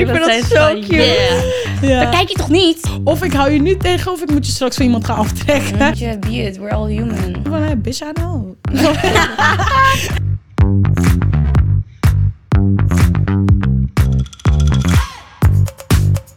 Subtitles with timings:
[0.00, 0.94] Ik vind dat zo van, cute.
[0.94, 1.42] yeah.
[1.82, 2.00] Ja.
[2.02, 2.90] Dat kijk je toch niet?
[3.04, 5.86] Of ik hou je nu tegen of ik moet je straks van iemand gaan aftrekken.
[5.86, 7.36] Moet je be it, we're all human.
[7.50, 8.54] Hey, bitch, I know.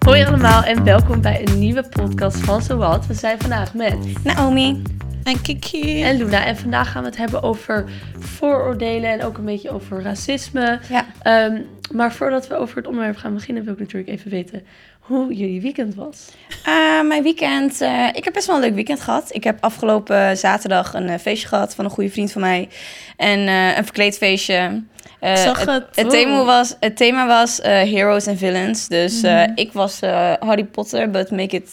[0.06, 3.08] Hoi allemaal en welkom bij een nieuwe podcast van Zowat.
[3.08, 4.82] We zijn vandaag met Naomi.
[5.24, 6.04] En Kiki.
[6.04, 7.86] en Luna en vandaag gaan we het hebben over
[8.20, 10.80] vooroordelen en ook een beetje over racisme.
[10.90, 11.06] Ja.
[11.22, 11.62] Ehm,
[11.94, 14.66] maar voordat we over het onderwerp gaan beginnen wil ik natuurlijk even weten
[15.00, 16.28] hoe jullie weekend was.
[16.66, 19.36] Eh, mijn weekend, eh, ik heb best wel een leuk weekend gehad.
[19.36, 22.70] Ik heb afgelopen zaterdag een eh, feestje gehad van een goede vriend van mij.
[23.18, 24.84] En een verkleedfeestje.
[25.22, 25.86] Ik zag het.
[25.94, 28.88] Het, thema was, het thema was heroes en villains.
[28.88, 29.52] Dus Mhm.
[29.56, 30.00] ik was
[30.40, 31.70] Harry Potter, but make it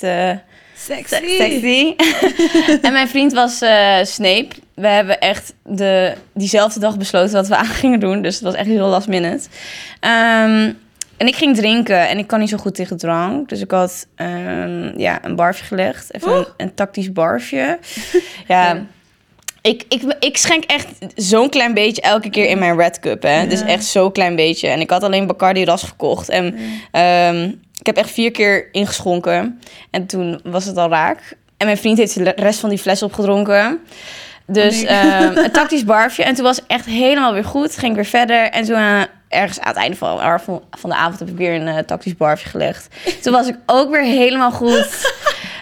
[0.77, 1.37] Sexy.
[1.37, 1.95] sexy.
[2.87, 3.57] en mijn vriend was
[4.03, 4.49] Snape.
[4.81, 8.23] We hebben echt de, diezelfde dag besloten wat we aan gingen doen.
[8.23, 9.49] Dus het was echt heel last minute.
[10.01, 10.73] Ehm,
[11.17, 13.49] en ik ging drinken en ik kan niet zo goed tegen drank.
[13.49, 16.15] Dus ik had ehm, ja, een barfje gelegd.
[16.15, 17.79] Even een, een tactisch barfje.
[18.49, 18.87] ja.
[19.63, 23.23] Ik, ik, ik schenk echt zo'n klein beetje elke keer in mijn red cup.
[23.23, 23.47] Hè?
[23.47, 24.69] Dus echt zo'n klein beetje.
[24.69, 26.29] En ik had alleen Bacardi ras gekocht.
[26.29, 26.55] En
[26.91, 29.61] ehm, ik heb echt vier keer ingeschonken.
[29.91, 31.37] En toen was het al raak.
[31.57, 33.81] En mijn vriend heeft de rest van die fles opgedronken.
[34.53, 34.87] Dus Nee.
[34.87, 36.23] ehm, een tactisch barfje.
[36.25, 37.77] En toen was het echt helemaal weer goed.
[37.77, 38.51] Ging ik weer verder.
[38.51, 41.55] En toen eh, ergens aan het einde van, van, van de avond heb ik weer
[41.55, 42.89] een eh, tactisch barfje gelegd.
[43.23, 44.89] Toen was ik ook weer helemaal goed.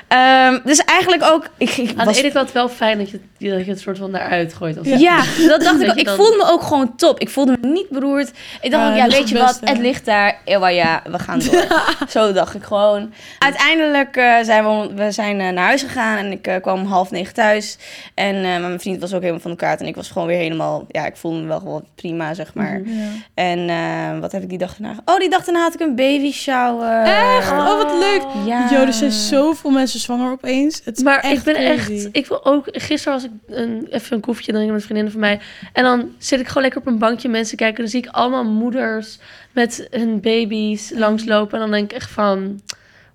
[0.08, 1.48] Ehm, dus eigenlijk ook...
[1.56, 3.98] Ik, ik Aan was de ene kant wel fijn dat je, dat je het soort
[3.98, 4.78] van daaruit gooit.
[4.78, 5.96] Als ja, dat dacht ik ook.
[5.96, 7.20] Ik dan- voelde me ook gewoon top.
[7.20, 8.30] Ik voelde me niet beroerd.
[8.60, 10.38] Ik dacht Ja, ook, ja, weet je wat, het ligt daar.
[10.44, 11.64] Ewa, ja, we gaan door.
[12.08, 13.12] Zo dacht ik gewoon.
[13.38, 16.86] Uiteindelijk eh, zijn we, we zijn eh, naar huis gegaan en ik eh, kwam om
[16.86, 17.78] half negen thuis.
[18.14, 20.38] En eh, mijn vriend was ook helemaal van de kaart en ik was gewoon weer
[20.38, 22.80] helemaal, ja, ik voelde me wel gewoon prima, zeg maar.
[22.84, 23.06] Ja.
[23.34, 25.00] En eh, wat heb ik die dag daarna?
[25.04, 27.02] Oh, die dag daarna had ik een baby shower.
[27.04, 27.50] Echt?
[27.50, 28.22] Oh, wat leuk.
[28.46, 28.68] Ja.
[28.70, 30.80] Yo, er zijn zoveel mensen zwanger opeens.
[30.84, 31.92] Het is Maar echt ik ben crazy.
[31.92, 32.08] echt.
[32.12, 32.64] Ik wil ook.
[32.70, 35.40] Gisteren was ik een, even een koffietje drinken met vriendinnen van mij.
[35.72, 37.78] En dan zit ik gewoon lekker op een bankje mensen kijken.
[37.78, 39.18] Dan zie ik allemaal moeders
[39.52, 41.52] met hun baby's langslopen.
[41.54, 42.60] En dan denk ik echt van.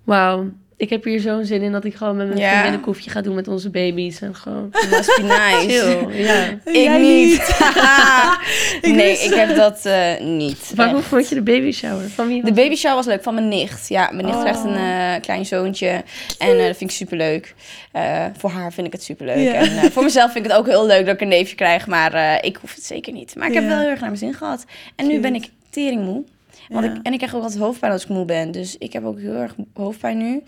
[0.04, 0.50] Wauw.
[0.76, 2.50] Ik heb hier zo'n zin in dat ik gewoon met mijn Ja.
[2.50, 4.20] vriendin een koffie ga doen met onze baby's.
[4.20, 4.68] En gewoon.
[4.90, 5.80] Must be nice.
[5.80, 6.22] Chill.
[6.24, 6.44] Ja.
[6.64, 7.40] Ik Jij niet.
[8.82, 10.72] Ik nee, wist ik heb dat eh, niet.
[10.76, 10.90] Echt.
[10.90, 12.08] hoe vond je de baby shower?
[12.10, 12.44] Van wie?
[12.44, 13.88] De baby shower was leuk van mijn nicht.
[13.88, 14.42] Ja, mijn nicht Oh.
[14.42, 15.88] krijgt een eh, klein zoontje.
[16.38, 17.54] En eh, dat vind ik superleuk.
[17.92, 19.38] Eh voor haar vind ik het superleuk.
[19.44, 19.52] Ja.
[19.52, 21.86] En eh, voor mezelf vind ik het ook heel leuk dat ik een neefje krijg.
[21.86, 23.34] Maar eh, ik hoef het zeker niet.
[23.36, 24.64] Maar ik heb wel heel erg naar mijn zin gehad.
[24.96, 26.24] En nu ben ik teringmoe.
[26.68, 26.90] Want Ja.
[26.94, 28.50] ik, en ik krijg ook altijd hoofdpijn als ik moe ben.
[28.50, 30.42] Dus ik heb ook heel erg hoofdpijn nu.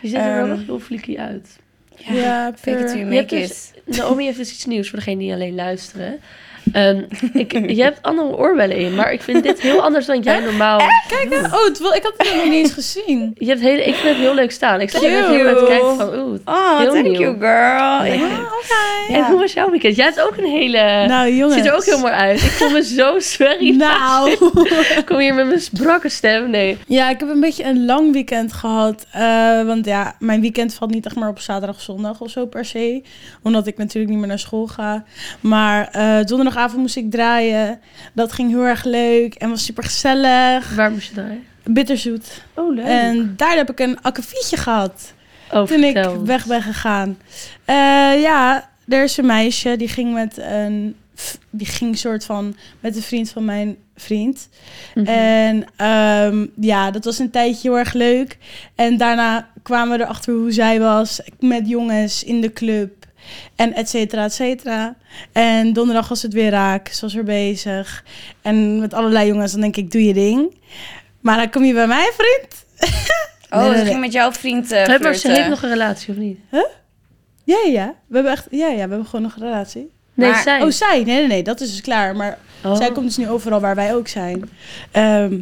[0.00, 1.58] Je ziet er wel Ehm, nog heel flikkie uit.
[1.96, 3.72] Ja, fake it till you make dus-.
[3.84, 6.18] Naomi heeft dus iets nieuws voor degene die alleen luisteren.
[6.72, 7.02] Ehm,
[7.32, 10.78] ik, je hebt andere oorbellen in, maar ik vind dit heel anders dan jij normaal.
[11.08, 11.36] Kijk, hè.
[11.56, 13.34] oh, het, wil- ik had het nog niet eens gezien.
[13.38, 14.80] Je hebt hele, ik vind het heel leuk staan.
[14.80, 15.32] Ik er net Cute.
[15.32, 16.38] heel te kijken van, oeh.
[16.44, 17.20] Oh, Heel thank nieuw.
[17.20, 18.04] you girl.
[18.04, 18.04] Ja.
[18.42, 19.14] Oké.
[19.14, 19.96] En hoe was jouw weekend?
[19.96, 21.06] Jij hebt ook een hele...
[21.06, 21.54] Nou, jongens.
[21.56, 22.42] ziet er ook heel mooi uit.
[22.42, 23.76] Ik voel me zo swerry.
[23.76, 24.30] Nou.
[24.30, 26.50] Ik kom hier met mijn brakke stem.
[26.50, 26.78] Nee.
[26.86, 29.06] Ja, ik heb een beetje een lang weekend gehad.
[29.12, 32.46] eh, want ja, mijn weekend valt niet echt maar op zaterdag of zondag of zo
[32.46, 33.02] per se.
[33.42, 35.04] Omdat ik natuurlijk niet meer naar school ga.
[35.40, 36.18] Maar eh,
[36.52, 37.80] donderdagavond moest ik draaien.
[38.12, 40.74] Dat ging heel erg leuk en was super gezellig.
[40.74, 41.44] Waar moest je draaien?
[41.64, 42.42] Bitterzoet.
[42.54, 42.84] Oh, leuk.
[42.84, 45.12] En daar heb ik een akkefietje gehad.
[45.52, 47.18] oh, toen ik weg ben gegaan.
[47.64, 47.74] Eh,
[48.22, 50.96] ja, er is een meisje die ging met een...
[51.50, 54.48] Die ging soort van met een vriend van mijn vriend.
[54.94, 55.06] Mhm.
[55.06, 58.38] En ehm, ja, dat was een tijdje heel erg leuk.
[58.74, 63.01] En daarna kwamen we erachter hoe zij was met jongens in de club.
[63.56, 64.94] En et cetera, et cetera.
[65.32, 66.88] En donderdag was het weer raak.
[66.88, 68.04] Ze was er bezig.
[68.42, 70.54] En met allerlei jongens, dan denk ik, doe je ding.
[71.20, 72.64] Maar dan kom je bij mij, vriend.
[73.50, 73.90] Oh, Nee, nee, ze nee.
[73.90, 76.38] ging met jouw vriend uh, maar ze heeft nog een relatie, of niet?
[76.50, 76.66] Ja,
[77.44, 77.94] ja, ja.
[78.06, 79.90] We hebben echt, ja, ja, we hebben gewoon nog een relatie.
[80.14, 80.62] Nee, Maar- zij.
[80.62, 81.02] Oh, zij?
[81.04, 82.16] Nee, nee, nee, dat is dus klaar.
[82.16, 82.76] Maar Oh.
[82.76, 84.50] zij komt dus nu overal waar wij ook zijn.
[84.90, 85.38] Ehm,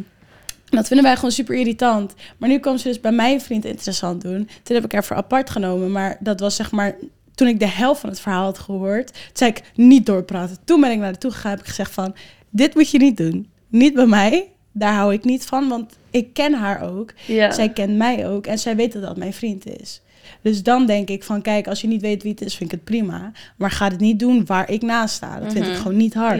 [0.69, 2.13] dat vinden wij gewoon super irritant.
[2.37, 4.49] Maar nu kwam ze dus bij mijn vriend interessant doen.
[4.63, 5.91] Toen heb ik haar voor apart genomen.
[5.91, 6.95] Maar dat was zeg maar...
[7.35, 9.17] Toen ik de helft van het verhaal had gehoord...
[9.33, 10.57] Zei ik niet doorpraten.
[10.65, 11.51] Toen ben ik naar toe gegaan.
[11.51, 12.15] Heb ik gezegd van...
[12.49, 13.47] Dit moet je niet doen.
[13.67, 14.49] Niet bij mij.
[14.71, 15.67] Daar hou ik niet van.
[15.67, 17.13] Want ik ken haar ook.
[17.27, 17.51] Ja.
[17.51, 18.47] Zij kent mij ook.
[18.47, 20.01] En zij weet dat dat mijn vriend is.
[20.41, 21.41] Dus dan denk ik van...
[21.41, 23.31] Kijk, als je niet weet wie het is, vind ik het prima.
[23.57, 25.39] Maar ga het niet doen waar ik naast sta.
[25.39, 25.81] Dat vind ik Mhm.
[25.81, 26.39] gewoon niet hard.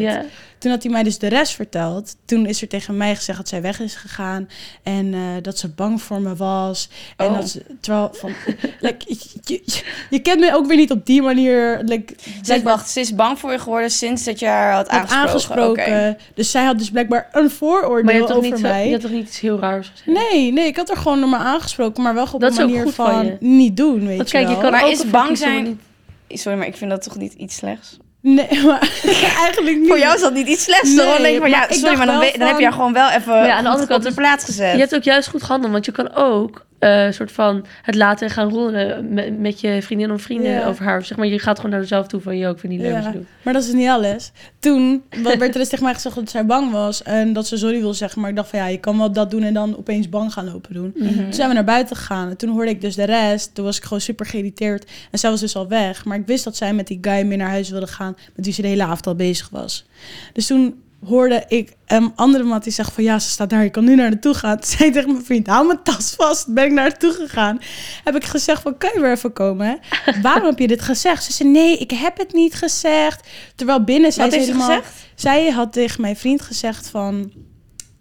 [0.61, 2.15] Toen had hij mij dus de rest verteld.
[2.25, 4.49] Toen is er tegen mij gezegd dat zij weg is gegaan.
[4.83, 6.89] En eh, dat ze bang voor me was.
[7.17, 7.35] En Oh.
[7.35, 8.31] dat ze, terwijl van,
[8.79, 9.17] like, je,
[9.65, 11.81] je, je kent me ook weer niet op die manier.
[11.85, 14.89] Like, Ze is, wacht, ze is bang voor je geworden sinds dat je haar had
[14.89, 15.29] had aangesproken.
[15.29, 15.83] aangesproken.
[16.09, 16.17] Oké.
[16.33, 18.83] Dus zij had dus blijkbaar een vooroordeel Maar je hebt, toch over niet, zo- mij.
[18.85, 20.31] je hebt toch niet iets heel raars gezegd?
[20.31, 23.37] Nee, nee, ik had er gewoon normaal aangesproken, maar wel op Dat een manier van
[23.39, 24.61] niet doen, weet Want je kijk, je wel.
[24.63, 25.79] kan Maar ook is bang zijn-
[26.27, 27.97] Sorry, maar ik vind dat toch niet iets slechts?
[28.21, 28.79] Nee, maar
[29.45, 29.87] eigenlijk niet.
[29.87, 30.89] Voor jou is dat niet iets slechts.
[30.89, 31.05] Nee?
[31.05, 33.63] Dan denk van, ja, sorry, maar dan, heb je haar gewoon wel even ja, aan
[33.63, 34.73] de andere kant op de plaats gezet.
[34.73, 38.29] Je hebt ook juist goed gehandeld, want je kan ook eh soort van het laten
[38.29, 40.65] gaan rollen met, met je vriendin of vrienden Ja.
[40.67, 41.03] over haar.
[41.05, 43.01] Zeg maar, je gaat gewoon naar jezelf toe van, yo, ik vind het niet leuk
[43.01, 43.27] Ja, je doet.
[43.41, 44.31] maar dat is niet alles.
[44.59, 47.57] Toen wat werd er dus tegen mij gezegd dat zij bang was en dat ze
[47.57, 48.21] sorry wil zeggen.
[48.21, 50.45] Maar ik dacht van ja, je kan wel dat doen en dan opeens bang gaan
[50.51, 50.91] lopen doen.
[50.95, 51.13] Mhm.
[51.15, 53.55] Toen zijn we naar buiten gegaan en toen hoorde ik dus de rest.
[53.55, 56.05] Toen was ik gewoon super geïrriteerd en zij was dus al weg.
[56.05, 58.53] Maar ik wist dat zij met die guy mee naar huis wilde gaan met wie
[58.53, 59.85] ze de hele avond al bezig was.
[60.33, 63.69] Dus toen hoorde ik een andere man die zegt van ja, ze staat daar, je
[63.69, 64.57] kan nu naar naartoe gaan.
[64.59, 66.53] Toen zei tegen mijn vriend, hou mijn tas vast.
[66.53, 67.59] Ben ik naar naartoe gegaan.
[68.03, 69.79] Heb ik gezegd van, kan je weer even komen?
[70.21, 71.23] Waarom heb je dit gezegd?
[71.23, 73.27] Ze zei, nee, ik heb het niet gezegd.
[73.55, 74.67] Terwijl binnen zei Wat ze helemaal...
[74.67, 74.93] gezegd?
[75.15, 77.31] Zij had tegen mijn vriend gezegd van...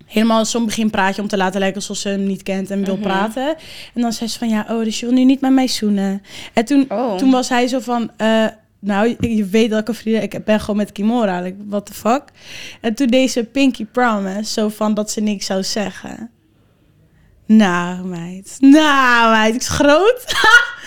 [0.07, 3.03] Helemaal zo'n beginpraatje om te laten lijken alsof ze hem niet kent en wil Mhm.
[3.03, 3.49] praten.
[3.95, 6.23] En dan zei ze van, ja, oh, dus je wil nu niet met mij zoenen.
[6.53, 7.17] En toen, Oh.
[7.17, 8.11] toen was hij zo van...
[8.17, 8.45] eh,
[8.81, 10.23] nou, je- weet dat ik een vriendin...
[10.23, 11.41] Ik ben gewoon met Kimora.
[11.41, 12.23] Like, what the fuck?
[12.81, 14.53] En toen deed ze Pinky Promise.
[14.53, 16.31] Zo van dat ze niks zou zeggen.
[17.47, 18.57] Nou, meid.
[18.59, 19.55] Nou, meid.
[19.55, 20.25] Ik is groot.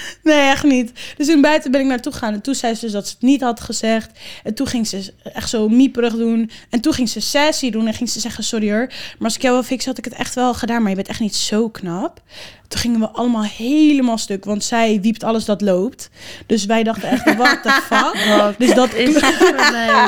[0.23, 0.91] nee, echt niet.
[1.17, 2.33] Dus toen buiten ben ik naartoe gegaan.
[2.33, 4.09] En toen zei ze dus dat ze het niet had gezegd.
[4.43, 6.51] En toen ging ze echt zo mieperig doen.
[6.69, 7.87] En toen ging ze sessie doen.
[7.87, 8.87] En ging ze zeggen, sorry hoor.
[8.87, 10.79] Maar als ik jou wil fixen, had ik het echt wel gedaan.
[10.81, 12.21] Maar je bent echt niet zo knap.
[12.67, 14.45] Toen gingen we allemaal helemaal stuk.
[14.45, 16.09] Want zij wiept alles dat loopt.
[16.45, 18.55] Dus wij dachten echt, what the fuck?
[18.57, 19.15] Dus dat is.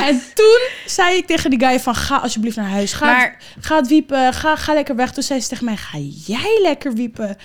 [0.08, 2.92] En toen zei ik tegen die guy van, ga alsjeblieft naar huis.
[2.92, 5.12] Ga, Maar- ga het wiepen, ga, ga lekker weg.
[5.12, 7.36] Toen zei ze tegen mij, ga jij lekker wiepen?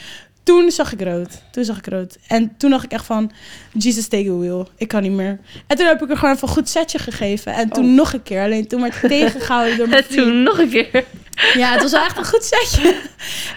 [0.44, 1.30] Toen zag ik rood.
[1.52, 2.18] Toen zag ik rood.
[2.28, 3.32] En toen dacht ik echt van,
[3.74, 4.68] Jesus take a wheel.
[4.78, 5.40] Ik kan niet meer.
[5.68, 7.54] En toen heb ik er gewoon even een goed setje gegeven.
[7.54, 7.92] En toen Oh.
[7.96, 8.44] nog een keer.
[8.44, 10.28] Alleen toen werd ik tegengehouden door mijn En vriend.
[10.28, 11.04] toen nog een keer.
[11.54, 12.96] Ja, het was wel echt een goed setje.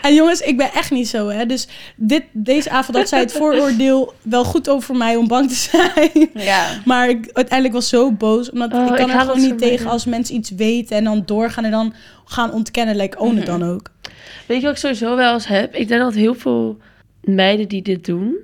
[0.03, 1.47] En jongens, ik ben echt niet zo, hè.
[1.47, 1.67] Dus
[1.97, 6.31] dit, deze avond had zij het vooroordeel wel goed over mij om bang te zijn.
[6.35, 6.67] Ja.
[6.85, 8.51] Maar ik uiteindelijk was zo boos.
[8.51, 10.97] Omdat Oh, ik ik kan er haal gewoon het niet tegen als mensen iets weten
[10.97, 11.95] en dan doorgaan en dan
[12.25, 12.97] gaan ontkennen.
[12.97, 13.59] Like, own het Mhm.
[13.59, 13.91] dan ook.
[14.47, 15.75] Weet je wat ik sowieso wel eens heb?
[15.75, 16.79] Ik denk dat heel veel
[17.21, 18.37] meiden die dit doen...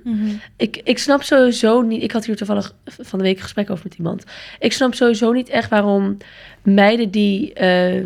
[0.57, 2.03] Ik, ik snap sowieso niet...
[2.03, 4.23] Ik had hier toevallig van de week een gesprek over met iemand.
[4.59, 6.17] Ik snap sowieso niet echt waarom
[6.63, 8.05] meiden die eh,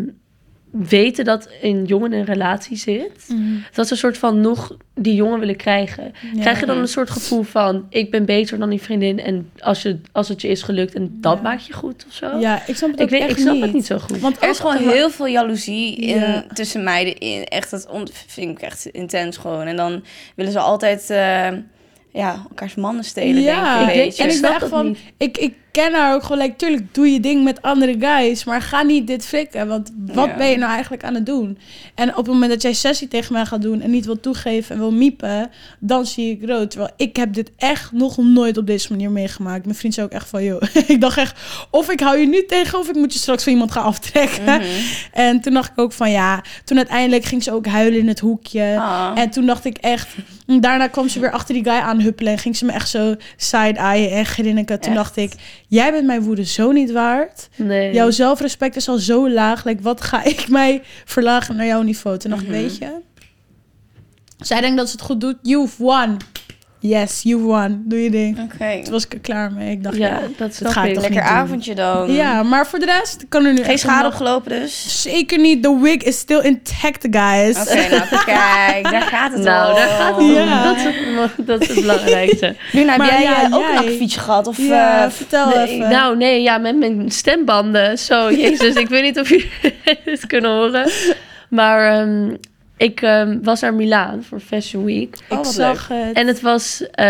[0.83, 3.27] weten dat een jongen in een relatie zit...
[3.73, 6.13] dat ze een soort van nog die jongen willen krijgen.
[6.33, 6.41] Ja.
[6.41, 7.85] Krijg je dan een soort gevoel van...
[7.89, 9.19] ik ben beter dan die vriendin...
[9.19, 11.41] en als, je, als het je is gelukt en dat Ja.
[11.41, 12.37] maakt je goed of zo?
[12.39, 13.63] Ja, ik snap het ik, ook weet, echt ik snap niet.
[13.63, 14.19] het niet zo goed.
[14.19, 16.45] Want Er is gewoon heel veel jaloezie in, Ja.
[16.53, 17.43] tussen meiden in.
[17.43, 17.87] Echt, dat
[18.27, 19.65] vind ik echt intens gewoon.
[19.65, 20.03] En dan
[20.35, 21.47] willen ze altijd eh,
[22.11, 23.95] ja, elkaars mannen stelen, Ja, denk ik.
[23.95, 24.01] je.
[24.01, 24.97] en ik ben snap echt het van, niet.
[25.17, 28.61] ik, ik ken haar ook gewoon, like, tuurlijk doe je ding met andere guys, maar
[28.61, 30.35] ga niet dit flikken, want wat Ja.
[30.35, 31.57] ben je nou eigenlijk aan het doen?
[31.95, 34.75] En op het moment dat jij sessie tegen mij gaat doen en niet wil toegeven
[34.75, 35.49] en wil miepen,
[35.79, 36.69] dan zie ik rood.
[36.71, 39.65] Terwijl ik heb dit echt nog nooit op deze manier meegemaakt.
[39.65, 41.39] Mijn vriend zei ook echt van, joh, ik dacht echt,
[41.71, 44.43] of ik hou je nu tegen of ik moet je straks van iemand gaan aftrekken.
[44.43, 44.63] Mhm.
[45.11, 48.19] En toen dacht ik ook van, ja, toen uiteindelijk ging ze ook huilen in het
[48.19, 48.75] hoekje.
[48.79, 49.11] Ah.
[49.15, 50.07] En toen dacht ik echt...
[50.59, 52.31] Daarna kwam ze weer achter die guy aanhuppelen...
[52.31, 54.79] en ging ze me echt zo side-eyen en grinniken.
[54.79, 55.01] Toen Echt?
[55.01, 55.33] dacht ik,
[55.67, 57.49] jij bent mijn woede zo niet waard.
[57.55, 57.93] Nee.
[57.93, 59.63] Jouw zelfrespect is al zo laag.
[59.65, 62.17] Like, wat ga ik mij verlagen naar jouw niveau?
[62.17, 62.57] Toen dacht ik, Mhm.
[62.57, 62.91] weet je...
[64.39, 65.35] Zij denkt dat ze het goed doet.
[65.41, 66.17] You've won.
[66.87, 67.83] Yes, you've won.
[67.85, 68.39] Doe je ding.
[68.53, 68.81] Oké.
[68.83, 69.71] Toen was ik er klaar mee.
[69.71, 72.11] Ik dacht, ja, dat snap ga ik toch Lekker avondje dan.
[72.13, 75.01] ja, maar voor de rest kan er nu Geen schade nog- opgelopen dus?
[75.01, 75.63] Zeker niet.
[75.63, 77.61] The wig is still intact, guys.
[77.61, 79.75] Oké, nou kijk, daar gaat het Nou, om.
[79.75, 80.35] daar gaat het om.
[80.63, 80.83] Dat, is
[81.37, 82.55] het, dat is het belangrijkste.
[82.73, 84.47] Nu, heb jij ja, eh, ook jij- een akkefietje gehad?
[84.47, 85.89] Of, Ja, eh, vertel Nee, even.
[85.89, 87.97] nou, nee, ja, met mijn stembanden.
[87.97, 89.51] Zo, jezus, ik weet niet of jullie
[90.05, 90.89] het kunnen horen.
[91.49, 92.33] Maar ehm,
[92.77, 95.17] ik ehm, was naar Milaan voor Fashion Week.
[95.29, 96.15] Oh, ik zag het.
[96.15, 97.05] En het was eh,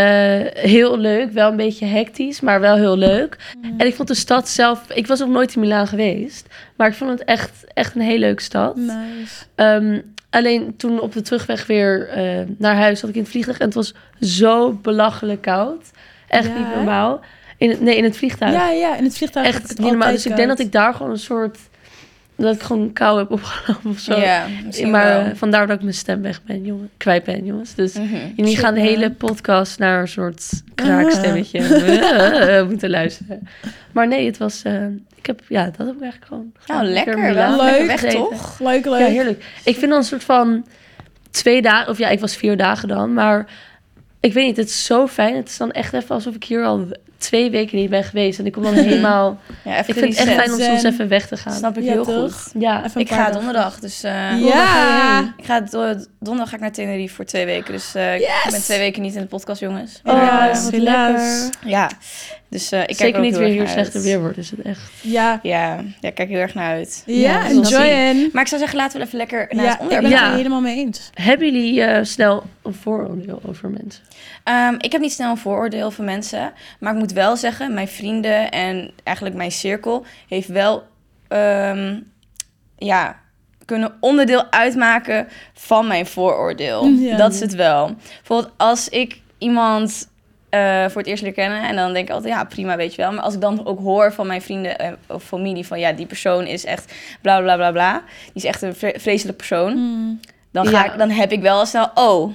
[0.54, 1.32] heel leuk.
[1.32, 3.38] Wel een beetje hectisch, maar wel heel leuk.
[3.78, 4.90] En ik vond de stad zelf...
[4.94, 6.48] Ik was nog nooit in Milaan geweest.
[6.76, 8.76] Maar ik vond het echt, echt een hele leuke stad.
[8.76, 9.46] Nice.
[9.56, 13.58] Ehm, alleen toen op de terugweg weer eh, naar huis zat ik in het vliegtuig.
[13.58, 15.92] En het was zo belachelijk koud.
[16.28, 17.20] Echt Ja, niet normaal.
[17.58, 18.54] In het, nee, in het vliegtuig.
[18.54, 20.12] Ja, ja, in het vliegtuig Echt niet normaal.
[20.12, 21.58] Dus ik denk dat ik daar gewoon een soort
[22.38, 24.20] dat ik gewoon kou heb opgelopen of zo.
[24.20, 25.22] Ja, misschien maar wel.
[25.32, 26.90] eh, vandaar dat ik mijn stem weg ben, jongen.
[26.98, 27.74] Kwijt ben, jongens.
[27.76, 28.16] Dus Mhm.
[28.36, 33.48] jullie gaan de hele podcast naar een soort kraakstemmetje eh, moeten luisteren.
[33.92, 34.62] Maar nee, het was...
[34.64, 36.52] eh, ik heb, ja, dat heb ik eigenlijk gewoon...
[36.68, 37.16] Nou, lekker.
[37.16, 38.02] relaxed Wel lekker Leuk.
[38.02, 38.60] weg, toch?
[38.60, 39.00] Leuk, leuk.
[39.00, 39.44] Ja, heerlijk.
[39.64, 40.66] Ik vind dan een soort van
[41.32, 43.46] twee dagen, of ja, ik was vier dagen dan, maar
[44.20, 45.36] ik weet niet, het is zo fijn.
[45.36, 46.88] Het is dan echt even alsof ik hier al
[47.26, 48.40] twee weken niet ben geweest.
[48.40, 49.40] En ik kom dan helemaal.
[49.64, 51.54] Ja, even ik vind het echt fijn om soms even weg te gaan.
[51.54, 52.44] Snap ik Ja, heel toch?
[52.44, 52.62] goed.
[52.62, 54.04] Ja, Even een Ik ga donderdag, dus...
[54.04, 55.34] eh, Ja.
[55.38, 57.72] Ik ga do- donderdag ga ik naar Tenerife voor twee weken.
[57.74, 60.00] Dus eh, ik ben twee weken niet in de podcast, jongens.
[60.04, 61.50] Oh, Maar, Helaas, eh, wat lekker.
[61.66, 61.90] ja,
[62.50, 64.62] dus eh, ik kijk Zeker er ook niet weer hier slechter weer wordt, is het
[64.62, 64.82] echt.
[65.02, 67.04] Ja, Ja, ja, ik kijk heel erg naar uit.
[67.06, 68.30] ja, Ja, enjoy.
[68.34, 70.32] Maar ik zou zeggen, laten we even lekker naar Ja, het ik ben onderwerp het
[70.32, 70.36] Ja.
[70.38, 71.10] helemaal mee eens.
[71.14, 74.04] Hebben jullie eh, snel een vooroordeel over mensen?
[74.44, 76.54] Ehm, ik heb niet snel een vooroordeel van mensen.
[76.80, 80.84] Maar ik moet wel zeggen, mijn vrienden en eigenlijk mijn cirkel heeft wel
[81.28, 82.00] ehm,
[82.78, 83.20] ja,
[83.66, 86.86] kunnen onderdeel uitmaken van mijn vooroordeel.
[86.86, 87.18] Ja.
[87.18, 87.96] Dat is het wel.
[88.18, 90.10] Bijvoorbeeld als ik iemand
[90.50, 93.02] eh, voor het eerst leer kennen en dan denk ik altijd, ja prima, weet je
[93.02, 93.12] wel.
[93.12, 96.06] Maar als ik dan ook hoor van mijn vrienden eh, of familie van ja, die
[96.06, 98.02] persoon is echt bla bla bla bla.
[98.26, 99.74] Die is echt een vre- vreselijk persoon.
[99.78, 100.20] Mm.
[100.52, 100.92] Dan, ga Ja.
[100.92, 102.34] ik, dan heb ik wel snel, oh,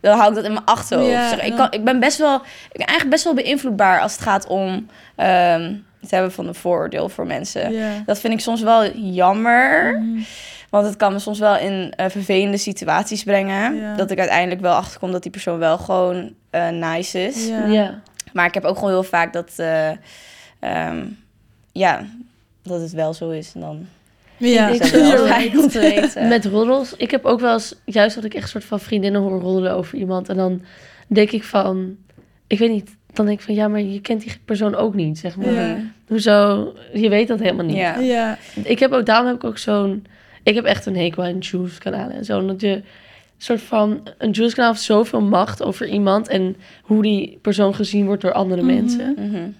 [0.00, 1.10] dan hou ik dat in mijn achterhoofd.
[1.10, 2.34] Ja, zeg, ik, kan, ik ben best wel,
[2.70, 4.86] ik ben eigenlijk best wel beïnvloedbaar als het gaat om
[5.16, 7.72] ehm, het hebben van een vooroordeel voor mensen.
[7.72, 7.90] Ja.
[8.06, 10.20] Dat vind ik soms wel jammer, Mhm.
[10.70, 13.76] want het kan me soms wel in eh, vervelende situaties brengen.
[13.76, 13.94] Ja.
[13.96, 17.46] Dat ik uiteindelijk wel achterkom dat die persoon wel gewoon eh, nice is.
[17.48, 18.00] Ja.
[18.32, 19.90] Maar ik heb ook gewoon heel vaak dat, eh,
[20.60, 21.04] ehm,
[21.72, 22.04] ja,
[22.62, 23.52] dat het wel zo is.
[23.54, 23.86] En dan
[24.38, 26.28] Ja, Ik- fijn om te weten.
[26.28, 26.94] Met roddels.
[26.96, 29.72] Ik heb ook wel eens, juist dat ik echt een soort van vriendinnen hoor roddelen
[29.72, 30.28] over iemand.
[30.28, 30.62] En dan
[31.06, 31.96] denk ik van,
[32.46, 35.18] ik weet niet, dan denk ik van ja, maar je kent die persoon ook niet,
[35.18, 35.52] zeg maar.
[35.52, 35.76] Ja.
[36.06, 36.72] Hoezo?
[36.94, 37.76] Je weet dat helemaal niet.
[37.76, 37.98] Ja.
[37.98, 38.38] ja.
[38.64, 40.06] Ik heb ook, daarom heb ik ook zo'n,
[40.42, 42.38] ik heb echt een hekel aan juice kanalen en zo.
[42.38, 42.84] Omdat je een
[43.38, 48.06] soort van, een juice kanaal heeft zoveel macht over iemand en hoe die persoon gezien
[48.06, 48.74] wordt door andere Mhm.
[48.74, 49.12] mensen.
[49.18, 49.34] Mhm.
[49.34, 49.56] En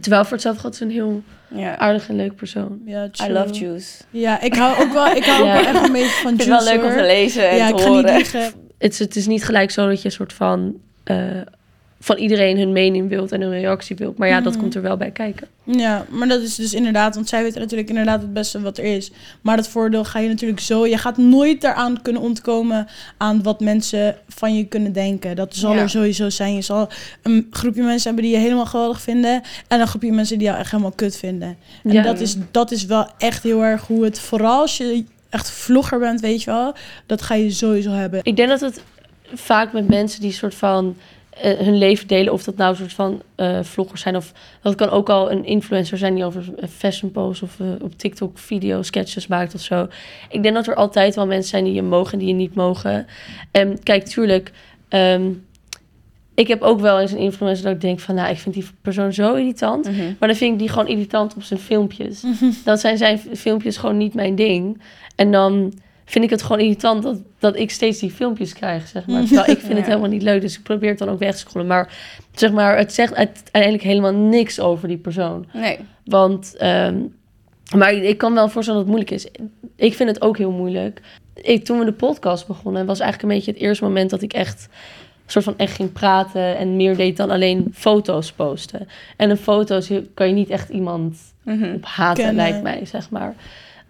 [0.00, 1.76] terwijl voor hetzelfde gaat ze een heel ja.
[1.78, 2.80] aardig en leuk persoon.
[2.84, 4.02] Ja, I love juice.
[4.10, 5.56] Ja, ik hou ook wel, ik hou Ja.
[5.58, 6.70] ook wel echt een beetje van Ik vind juice.
[6.70, 8.14] het wel leuk om te lezen en Ja, te ik ga niet horen.
[8.16, 8.42] liegen.
[8.78, 11.16] Het is, het is niet gelijk zo dat je een soort van, eh,
[12.02, 14.18] van iedereen hun mening wilt en hun reactie wilt.
[14.18, 14.60] Maar ja, dat Mhm.
[14.62, 15.46] komt er wel bij kijken.
[15.64, 18.84] Ja, maar dat is dus inderdaad, want zij weten natuurlijk inderdaad het beste wat er
[18.84, 19.10] is.
[19.40, 23.60] Maar dat voordeel ga je natuurlijk zo, je gaat nooit eraan kunnen ontkomen aan wat
[23.60, 25.36] mensen van je kunnen denken.
[25.36, 25.80] Dat zal Ja.
[25.80, 26.54] er sowieso zijn.
[26.54, 26.88] Je zal
[27.22, 30.58] een groepje mensen hebben die je helemaal geweldig vinden en een groepje mensen die jou
[30.58, 31.56] echt helemaal kut vinden.
[31.84, 32.02] En Ja.
[32.02, 35.98] dat, is, dat is wel echt heel erg hoe het, vooral als je echt vlogger
[35.98, 36.74] bent, weet je wel,
[37.06, 38.20] dat ga je sowieso hebben.
[38.22, 38.82] Ik denk dat het
[39.34, 40.96] vaak met mensen die soort van
[41.42, 44.32] eh, hun leven delen, of dat nou een soort van eh vloggers zijn, of
[44.62, 48.38] dat kan ook al een influencer zijn die over eh, fashion posts of op TikTok
[48.38, 49.88] video sketches maakt of zo.
[50.28, 52.54] Ik denk dat er altijd wel mensen zijn die je mogen en die je niet
[52.54, 53.06] mogen.
[53.50, 54.52] En kijk, tuurlijk.
[54.88, 55.30] ehm,
[56.34, 58.66] ik heb ook wel eens een influencer dat ik denk van, nou, ik vind die
[58.82, 59.90] persoon zo irritant.
[59.90, 60.04] Mhm.
[60.18, 62.24] Maar dan vind ik die gewoon irritant op zijn filmpjes.
[62.64, 64.80] Dan zijn zijn filmpjes gewoon niet mijn ding.
[65.16, 65.72] En dan
[66.10, 69.24] vind ik het gewoon irritant dat, dat ik steeds die filmpjes krijg, zeg maar.
[69.26, 71.38] Terwijl ik vind het helemaal niet leuk, dus ik probeer het dan ook weg te
[71.38, 71.68] scrollen.
[71.68, 71.92] Maar
[72.34, 75.46] zeg maar, het zegt uiteindelijk helemaal niks over die persoon.
[75.52, 75.78] Nee.
[76.04, 76.96] Want, ehm,
[77.76, 79.50] maar ik kan wel voorstellen dat het moeilijk is.
[79.76, 81.00] Ik vind het ook heel moeilijk.
[81.34, 84.32] Ik, toen we de podcast begonnen, was eigenlijk een beetje het eerste moment dat ik
[84.32, 84.68] echt
[85.26, 88.88] soort van echt ging praten en meer deed dan alleen foto's posten.
[89.16, 91.74] En een foto's kan je niet echt iemand Mhm.
[91.74, 92.34] op haten, Kennen.
[92.44, 93.34] lijkt mij, zeg maar.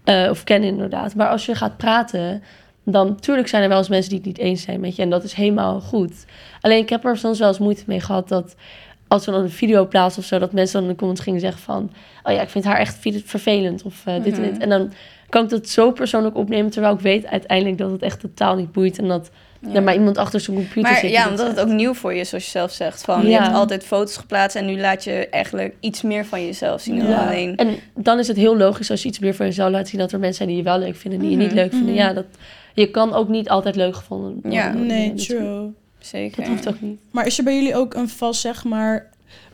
[0.04, 1.14] Eh, of kennen inderdaad.
[1.14, 2.42] Maar als je gaat praten,
[2.85, 5.02] dan tuurlijk zijn er wel eens mensen die het niet eens zijn met je.
[5.02, 6.25] En dat is helemaal goed.
[6.61, 8.54] Alleen ik heb er soms wel eens moeite mee gehad dat
[9.09, 11.40] als we dan een video plaatsen of zo, dat mensen dan in de comments gingen
[11.40, 11.90] zeggen van,
[12.23, 14.50] oh ja, ik vind haar echt ver- vervelend of eh, dit en Mhm.
[14.52, 14.59] dit.
[14.62, 14.92] En dan
[15.28, 18.73] kan ik dat zo persoonlijk opnemen, terwijl ik weet uiteindelijk dat het echt totaal niet
[18.73, 19.30] boeit en dat
[19.72, 19.80] Ja.
[19.80, 21.10] maar iemand achter zijn computer Maar zit.
[21.10, 23.02] ja, omdat het ook nieuw voor je is, zoals je zelf zegt.
[23.04, 26.80] Van, Je hebt altijd foto's geplaatst en nu laat je eigenlijk iets meer van jezelf
[26.80, 26.98] zien.
[26.98, 27.14] dan.
[27.14, 27.56] Alleen.
[27.56, 30.12] En dan is het heel logisch als je iets meer van jezelf laat zien dat
[30.12, 31.56] er mensen zijn die je wel leuk vinden en die je niet Mhm.
[31.60, 31.88] leuk vinden.
[31.94, 31.96] Mhm.
[31.98, 32.24] Ja, dat,
[32.74, 34.52] je kan ook niet altijd leuk gevonden worden.
[34.52, 34.72] Ja.
[34.72, 35.72] Nee, true.
[35.98, 36.42] Zeker.
[36.42, 36.98] Dat hoeft ook niet.
[37.10, 39.08] Maar is er bij jullie ook een vast, zeg maar...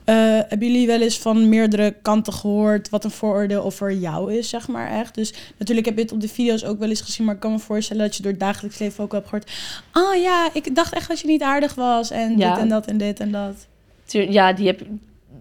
[0.07, 0.15] eh,
[0.49, 4.69] hebben jullie wel eens van meerdere kanten gehoord wat een vooroordeel over jou is, zeg
[4.69, 5.15] maar echt?
[5.15, 7.53] Dus natuurlijk heb je het op de video's ook wel eens gezien, maar ik kan
[7.53, 9.51] me voorstellen dat je door het dagelijks leven ook hebt gehoord.
[9.93, 12.51] Oh ja, ik dacht echt dat je niet aardig was en Ja.
[12.53, 13.67] dit en dat en dit en dat.
[14.07, 14.81] Ja, die heb,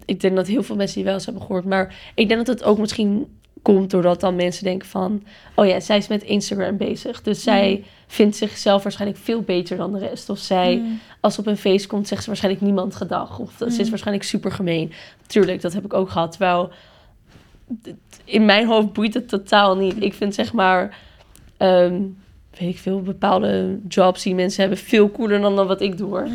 [0.05, 1.65] ik denk dat heel veel mensen die wel eens hebben gehoord.
[1.65, 3.27] Maar ik denk dat het ook misschien
[3.65, 5.24] komt doordat dan mensen denken van...
[5.55, 7.22] Oh ja, zij is met Instagram bezig.
[7.22, 10.29] Dus zij vindt zichzelf waarschijnlijk veel beter dan de rest.
[10.29, 11.00] Of zij, Mm.
[11.19, 13.39] als ze op een feest komt, zegt ze waarschijnlijk niemand gedag.
[13.39, 13.89] Of ze is Mm.
[13.89, 14.91] waarschijnlijk super gemeen.
[15.27, 16.31] Tuurlijk, dat heb ik ook gehad.
[16.31, 16.69] Terwijl
[18.24, 20.03] in mijn hoofd boeit het totaal niet.
[20.03, 20.98] Ik vind zeg maar,
[21.57, 22.01] ehm,
[22.60, 26.10] weet ik veel, bepaalde jobs die mensen hebben veel cooler dan, dan wat ik doe.
[26.10, 26.27] hoor.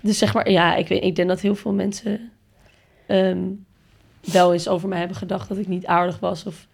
[0.00, 2.30] Dus zeg maar, ja, ik, weet, ik denk dat heel veel mensen
[3.06, 3.38] ehm,
[4.20, 6.66] wel eens over mij hebben gedacht dat ik niet aardig was of,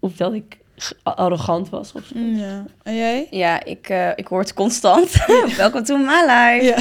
[0.00, 0.58] of dat ik
[1.02, 2.18] arrogant was of zo.
[2.18, 2.64] Ja.
[2.82, 3.26] En jij?
[3.30, 5.26] Ja, ik, eh, ik hoor het constant.
[5.56, 6.64] Welkom to my life.
[6.64, 6.76] Ja.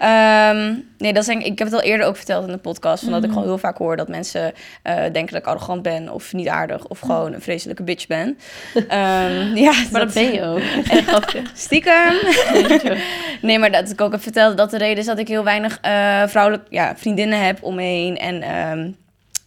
[0.50, 3.02] Ehm, nee, dat denk ik, ik heb het al eerder ook verteld in de podcast.
[3.02, 6.12] Van dat ik gewoon heel vaak hoor dat mensen eh, denken dat ik arrogant ben
[6.12, 8.38] of niet aardig of gewoon een vreselijke bitch ben.
[8.88, 10.60] Ehm, ja, Maar dat ben je ook.
[11.06, 11.42] Grapje.
[11.54, 12.14] Stiekem.
[13.42, 15.78] nee, maar dat ik ook heb verteld dat de reden is dat ik heel weinig
[15.80, 18.16] eh, vrouwelijk ja, vriendinnen heb om me heen.
[18.16, 18.90] En ehm,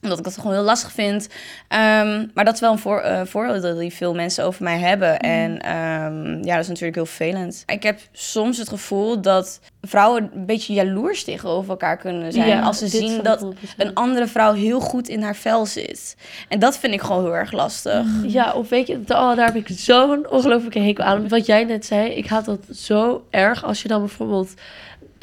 [0.04, 1.28] omdat ik dat gewoon heel lastig vind.
[1.68, 5.20] Ehm, maar dat is wel een voor, eh, vooroordeel die veel mensen over mij hebben.
[5.20, 7.64] En ehm, ja, dat is natuurlijk heel vervelend.
[7.66, 12.48] Ik heb soms het gevoel dat vrouwen een beetje jaloers tegenover elkaar kunnen zijn.
[12.48, 13.54] Ja, als ze zien dat 100%.
[13.78, 16.16] een andere vrouw heel goed in haar vel zit.
[16.48, 18.06] En dat vind ik gewoon heel erg lastig.
[18.28, 21.28] Ja, of weet je, oh, daar heb ik zo'n ongelofelijke hekel aan.
[21.28, 24.54] Wat jij net zei, ik haat dat zo erg als je dan bijvoorbeeld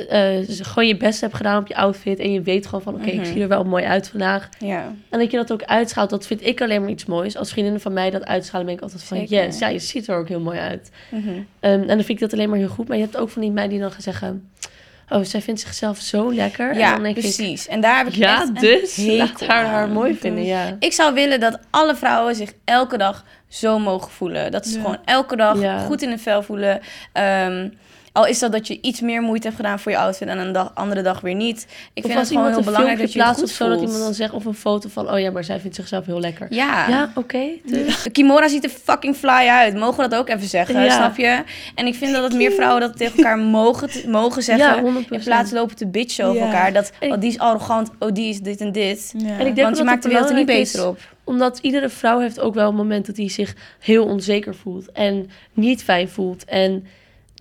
[0.08, 3.06] eh, gewoon je best hebt gedaan op je outfit en je weet gewoon van, oké,
[3.08, 3.24] ik Mhm.
[3.32, 4.48] zie er wel mooi uit vandaag.
[4.58, 4.92] Ja.
[5.08, 7.36] En dat je dat ook uitschaalt, dat vind ik alleen maar iets moois.
[7.36, 9.44] Als vriendinnen van mij dat uitschalen, ben ik altijd van, Zeker.
[9.44, 10.90] yes, ja, je ziet er ook heel mooi uit.
[11.10, 11.28] Mhm.
[11.60, 12.88] Ehm, en dan vind ik dat alleen maar heel goed.
[12.88, 14.50] Maar je hebt ook van die meiden die dan gaan zeggen,
[15.08, 16.70] oh, zij vindt zichzelf zo lekker.
[16.70, 17.68] en Ja, dan denk ik, precies.
[17.68, 20.76] En daar heb ik ja, echt dus laat haar haar mooi vinden, ja.
[20.78, 24.50] Ik zou willen dat alle vrouwen zich elke dag zo mogen voelen.
[24.50, 24.80] Dat ze Ja.
[24.80, 25.78] gewoon elke dag Ja.
[25.78, 26.80] goed in hun vel voelen.
[27.12, 27.68] Ehm,
[28.12, 30.52] al is dat dat je iets meer moeite hebt gedaan voor je outfit en een
[30.52, 31.66] dag, andere dag weer niet.
[31.94, 33.98] Ik of vind het gewoon heel belangrijk dat je plaatst goed of zo, dat iemand
[33.98, 36.46] dan zegt, of een foto van, oh ja, maar zij vindt zichzelf heel lekker.
[36.50, 36.88] Ja.
[36.88, 37.46] Ja, oké.
[37.64, 38.06] dus.
[38.12, 39.74] Kimora ziet er fucking fly uit.
[39.74, 40.90] Mogen we dat ook even zeggen, Ja.
[40.96, 41.42] snap je?
[41.74, 44.84] En ik vind dat het meer vrouwen dat tegen elkaar mogen, mogen zeggen.
[44.84, 45.08] Ja, 100%.
[45.10, 46.46] in plaats lopen te bitchen over Ja.
[46.46, 46.72] elkaar.
[46.72, 49.14] Dat, oh, die is arrogant, oh, die is dit en dit.
[49.16, 49.28] Ja.
[49.28, 50.98] En ik denk Want dat je maakt het de wereld er niet beter op.
[51.24, 54.92] Omdat iedere vrouw heeft ook wel een moment dat hij zich heel onzeker voelt.
[54.92, 56.44] En niet fijn voelt.
[56.44, 56.86] En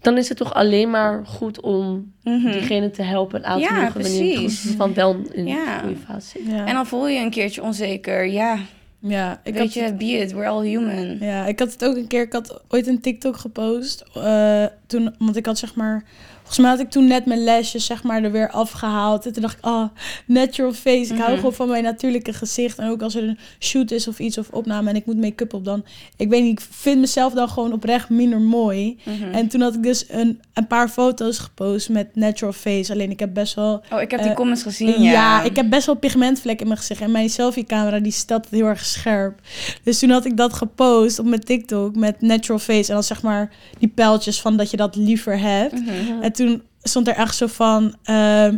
[0.01, 2.51] dan is het toch alleen maar goed om Mhm.
[2.51, 4.61] diegene te helpen en aan te Ja, moedigen wanneer het precies.
[4.67, 5.73] goed van wel in Ja.
[5.75, 6.41] een goede fase zit.
[6.47, 6.65] Ja.
[6.65, 8.25] En dan voel je je een keertje onzeker.
[8.27, 8.57] Ja,
[8.99, 11.17] ja, ik weet had je, be it, we're all human.
[11.19, 12.21] Ja, ik had het ook een keer.
[12.21, 14.03] Ik had ooit een TikTok gepost.
[14.13, 16.03] eh, toen, want ik had zeg maar.
[16.49, 19.25] Volgens mij had ik toen net mijn lesjes zeg maar er weer afgehaald.
[19.25, 19.83] En toen dacht ik, oh,
[20.25, 21.13] natural face.
[21.13, 21.35] Ik hou Mhm.
[21.35, 22.77] gewoon van mijn natuurlijke gezicht.
[22.77, 25.53] En ook als er een shoot is of iets of opname en ik moet make-up
[25.53, 25.83] op, dan...
[26.17, 28.97] Ik weet niet, ik vind mezelf dan gewoon oprecht minder mooi.
[29.05, 29.31] Mhm.
[29.31, 32.91] En toen had ik dus een, een paar foto's gepost met natural face.
[32.91, 33.81] Alleen ik heb best wel...
[33.93, 35.43] Oh, ik heb die Eh, comments gezien, Ja, ja.
[35.43, 37.01] ik heb best wel pigmentvlekken in mijn gezicht.
[37.01, 39.39] En mijn selfie-camera die stelt het heel erg scherp.
[39.83, 42.87] Dus toen had ik dat gepost op mijn TikTok met natural face.
[42.89, 45.73] En dan zeg maar die pijltjes van dat je dat liever hebt.
[45.73, 46.21] Mhm.
[46.21, 47.95] En toen stond er echt zo van...
[48.03, 48.55] ehm,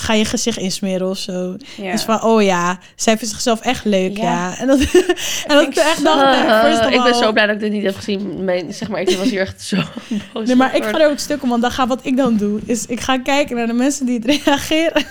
[0.00, 1.56] ga je gezicht insmeren of zo.
[1.76, 1.92] Ja.
[1.92, 4.22] Dus van, oh ja, zij vindt zichzelf echt leuk, ja.
[4.22, 4.58] Ja.
[4.58, 4.78] En dat,
[5.46, 7.96] en dat ik echt dacht, of ik ben zo blij dat ik dit niet heb
[7.96, 8.44] gezien.
[8.44, 9.76] Mijn, zeg maar, ik was hier echt zo
[10.32, 12.36] boos Nee, maar ik ga er ook stuk om, want dan ga wat ik dan
[12.36, 15.06] doe, is ik ga kijken naar de mensen die het reageren.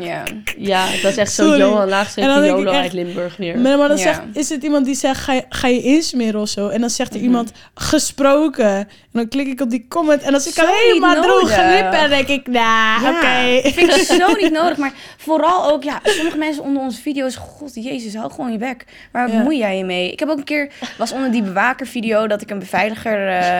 [0.00, 0.22] Ja.
[0.58, 1.58] Ja, dat is echt zo Sorry.
[1.58, 3.58] Johan En dan Laagstreepje denk ik Jolo echt- uit Limburg weer.
[3.58, 4.02] Maar, maar dan Ja.
[4.02, 6.68] zegt, is het iemand die zegt, ga je, ga je insmeren of zo?
[6.68, 7.24] En dan zegt er Mhm.
[7.26, 8.64] iemand, gesproken.
[8.76, 11.72] En dan klik ik op die comment en dan zit ik helemaal droge nodig.
[11.80, 11.98] lippen.
[11.98, 12.58] En denk ik, nou,
[13.02, 13.62] Ja, oké.
[13.62, 14.76] Dat vind ik zo niet nodig.
[14.76, 17.36] Maar vooral ook, ja, sommige mensen onder onze video's...
[17.36, 18.84] God, jezus, hou gewoon je bek.
[19.12, 19.36] Waar Ja.
[19.36, 20.12] bemoei jij je mee?
[20.12, 22.26] Ik heb ook een keer, was onder die bewakervideo...
[22.26, 23.58] dat ik een beveiliger, eh,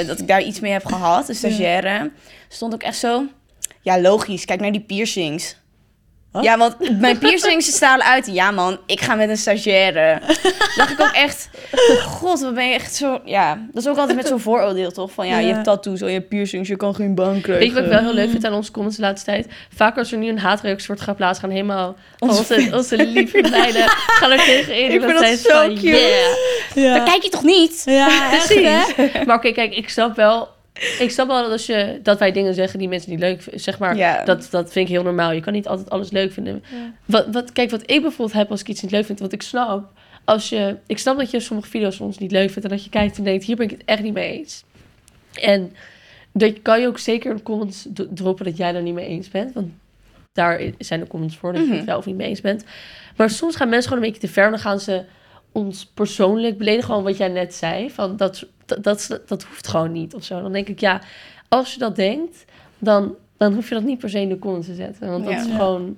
[0.00, 1.28] eh, dat ik daar iets mee heb gehad.
[1.28, 2.10] Een stagiaire.
[2.48, 3.24] Stond ook echt zo...
[3.86, 4.44] Ja, logisch.
[4.44, 5.56] Kijk naar die piercings.
[6.40, 8.26] Ja, want mijn piercings stralen uit.
[8.26, 10.20] Ja, man, ik ga met een stagiaire.
[10.76, 11.48] dacht ik ook echt...
[12.02, 13.20] God, wat ben je echt zo...
[13.24, 15.10] Ja, dat is ook altijd met zo'n vooroordeel, toch?
[15.12, 17.58] Van ja, je hebt tattoos, oh, je hebt piercings, je kan geen baan krijgen.
[17.58, 19.48] Weet je wat ik wel heel leuk vind aan onze comments de laatste tijd?
[19.74, 23.88] Vaak als er nu een haatreactie wordt geplaatst, gaan helemaal Onze onze, onze, lieve meiden
[23.88, 24.90] gaan er tegenin.
[24.90, 25.86] Ik Dat vind dat zijn zo van, cute.
[26.74, 26.96] Yeah.
[26.96, 27.82] Ja, kijk je toch niet?
[27.84, 28.92] ja echt, hè?
[28.94, 29.24] Precies.
[29.26, 30.54] Maar oké, kijk, ik snap wel...
[30.98, 33.60] Ik snap wel dat, als je, dat wij dingen zeggen die mensen niet leuk vinden.
[33.60, 34.24] Zeg maar, Ja.
[34.24, 35.32] dat, dat vind ik heel normaal.
[35.32, 36.62] Je kan niet altijd alles leuk vinden.
[37.04, 39.18] Wat, wat, kijk, wat ik bijvoorbeeld heb als ik iets niet leuk vind...
[39.20, 39.88] Want ik snap,
[40.24, 42.64] als je, ik snap dat je sommige video's van ons niet leuk vindt...
[42.64, 44.64] en dat je kijkt en denkt, hier ben ik het echt niet mee eens.
[45.40, 45.72] En
[46.32, 49.28] dat kan je ook zeker in de comments droppen dat jij daar niet mee eens
[49.28, 49.52] bent.
[49.54, 49.70] Want
[50.32, 51.76] daar zijn de comments voor dat je Mhm.
[51.76, 52.64] het wel of niet mee eens bent.
[53.16, 54.44] Maar soms gaan mensen gewoon een beetje te ver.
[54.44, 55.02] en Dan gaan ze
[55.56, 56.84] ons persoonlijk beledigen.
[56.84, 57.90] Gewoon wat jij net zei.
[57.90, 60.42] Van dat, dat, dat, dat hoeft gewoon niet of zo.
[60.42, 61.00] Dan denk ik, ja,
[61.48, 62.44] als je dat denkt,
[62.78, 65.10] dan, dan hoef je dat niet per se in de comments te zetten.
[65.10, 65.40] Want dat Ja.
[65.40, 65.56] is Ja.
[65.56, 65.96] gewoon...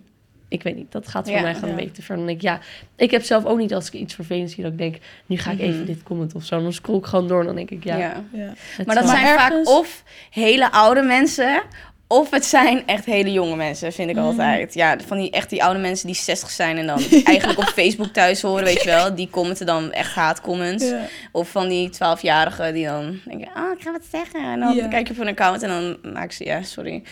[0.50, 1.42] Ik weet niet, dat gaat voor Ja.
[1.42, 1.74] mij gewoon Ja.
[1.76, 2.16] een beetje te ver.
[2.16, 2.60] Dan denk ik, ja,
[2.96, 4.62] ik heb zelf ook niet als ik iets vervelends zie...
[4.62, 5.66] dat ik denk, nu ga ik Mhm.
[5.68, 6.62] even dit comment of zo.
[6.62, 7.96] Dan scroll ik gewoon door en dan denk ik, ja.
[8.32, 8.52] Ja.
[8.86, 11.62] Maar dat zijn vaak of hele oude mensen
[12.10, 14.24] Of het zijn echt hele jonge mensen, vind ik Mhm.
[14.24, 14.74] altijd.
[14.74, 18.12] Ja, van die echt die oude mensen die 60 zijn en dan eigenlijk op Facebook
[18.12, 19.14] thuis horen, weet je wel.
[19.14, 20.84] Die commenten dan echt haatcomments.
[20.84, 21.00] Ja.
[21.32, 24.52] Of van die 12-jarigen die dan denken, oh, ik ga wat zeggen.
[24.52, 24.86] En dan Ja.
[24.88, 27.02] kijk je op hun account en dan maak ze, ja, sorry.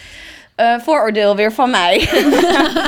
[0.55, 1.99] Eh, vooroordeel weer van mij.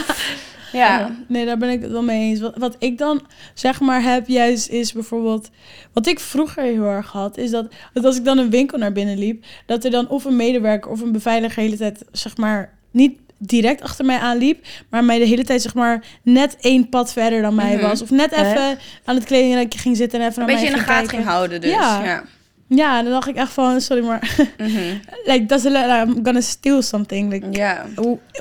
[0.72, 1.10] ja.
[1.28, 2.40] Nee, daar ben ik het wel mee eens.
[2.40, 3.22] Wat, wat ik dan
[3.54, 5.50] zeg maar heb juist is bijvoorbeeld...
[5.92, 8.92] Wat ik vroeger heel erg had, is dat, dat als ik dan een winkel naar
[8.92, 9.44] binnen liep...
[9.66, 13.18] dat er dan of een medewerker of een beveiliger de hele tijd zeg maar niet
[13.38, 14.66] direct achter mij aanliep...
[14.90, 17.82] maar mij de hele tijd zeg maar net één pad verder dan mij Mhm.
[17.86, 18.02] was.
[18.02, 20.84] Of net even aan het kledingrijkje ging zitten en even Een naar beetje in mij
[20.84, 21.24] de ging gaten kijken.
[21.26, 21.70] ging houden dus.
[21.70, 22.04] Ja.
[22.04, 22.22] Ja.
[22.68, 24.36] Ja, dan dacht ik echt van, sorry maar...
[24.58, 24.96] Mhm.
[25.24, 27.30] like, does it look like I'm gonna steal something?
[27.32, 27.46] Like,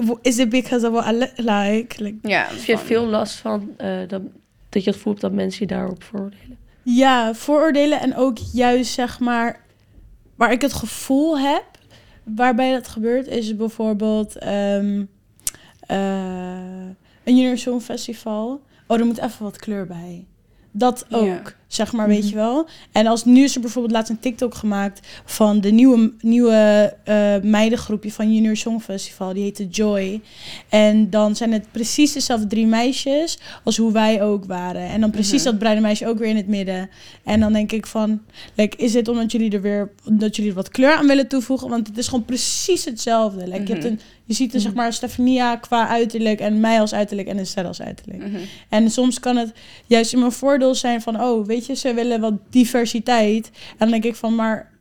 [0.05, 2.03] w- is it because of what I look like?
[2.03, 2.47] like Ja.
[2.49, 4.21] Heb je veel last van eh, dat,
[4.69, 6.57] dat je het voelt dat mensen je daarop veroordelen?
[6.83, 9.59] Ja, vooroordelen en ook juist zeg maar
[10.35, 11.63] waar ik het gevoel heb
[12.23, 15.03] waarbij dat gebeurt is bijvoorbeeld ehm,
[15.79, 15.97] eh,
[17.23, 18.61] een Junior Song Festival.
[18.87, 20.25] Oh, er moet even wat kleur bij.
[20.71, 21.41] Dat ook, Ja.
[21.67, 22.67] Zeg maar, weet je wel.
[22.91, 27.35] En als nu is er bijvoorbeeld laatst een TikTok gemaakt van de nieuwe, nieuwe eh,
[27.41, 29.33] meidengroepje van Junior Song Festival.
[29.33, 30.21] Die heette Joy.
[30.69, 34.81] En dan zijn het precies dezelfde drie meisjes als hoe wij ook waren.
[34.89, 35.49] En dan precies Mhm.
[35.51, 36.89] dat bruine meisje ook weer in het midden.
[37.23, 38.21] En dan denk ik van,
[38.55, 41.69] like, is het omdat jullie er weer omdat jullie er wat kleur aan willen toevoegen?
[41.69, 43.47] Want het is gewoon precies hetzelfde.
[43.47, 43.87] Like, je, hebt Mhm.
[43.93, 47.67] een, je ziet er zeg maar Stefania qua uiterlijk en mij als uiterlijk en Estelle
[47.67, 48.23] als uiterlijk.
[48.27, 48.37] Mhm.
[48.69, 49.51] En soms kan het
[49.85, 53.49] juist in mijn voordeel zijn van, oh, weet je, ze willen wat diversiteit.
[53.69, 54.71] En dan denk ik van, maar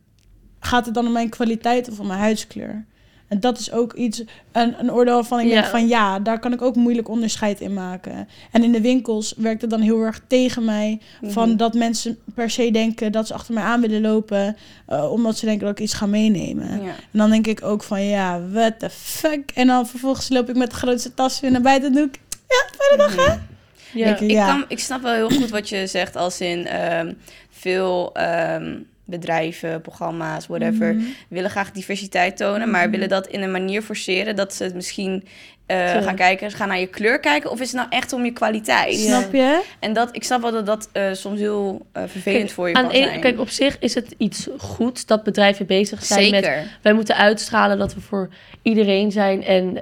[0.59, 2.85] gaat het dan om mijn kwaliteit of om mijn huidskleur?
[3.27, 5.51] En dat is ook iets, een, een oordeel waarvan ik Ja.
[5.53, 8.27] denk van, ja, daar kan ik ook moeilijk onderscheid in maken.
[8.51, 11.57] En in de winkels werkt het dan heel erg tegen mij, van Mhm.
[11.57, 15.45] dat mensen per se denken dat ze achter mij aan willen lopen, eh, omdat ze
[15.45, 16.83] denken dat ik iets ga meenemen.
[16.83, 16.87] Ja.
[16.89, 19.51] En dan denk ik ook van, ja, what the fuck?
[19.55, 22.19] En dan vervolgens loop ik met de grootste tas weer naar buiten en doe ik,
[22.97, 23.37] Mhm.
[23.93, 24.07] Ja.
[24.07, 24.45] Ik- Ik, Ja.
[24.47, 27.13] kan, ik snap wel heel goed wat je zegt als in ehm,
[27.49, 31.05] veel ehm, bedrijven, programma's, whatever, Mhm.
[31.29, 35.23] willen graag diversiteit tonen, maar willen dat in een manier forceren dat ze het misschien
[35.65, 38.25] eh, gaan kijken, ze gaan naar je kleur kijken, of is het nou echt om
[38.25, 39.03] je kwaliteit?
[39.03, 39.19] Ja.
[39.19, 39.61] Snap je?
[39.79, 42.73] En dat, ik snap wel dat dat eh, soms heel eh, vervelend Kijk, voor je
[42.73, 43.19] kan ene- zijn.
[43.19, 46.43] Kijk, op zich is het iets goeds dat bedrijven bezig zijn met...
[46.45, 46.63] Zeker.
[46.81, 48.29] Wij moeten uitstralen dat we voor
[48.61, 49.77] iedereen zijn en...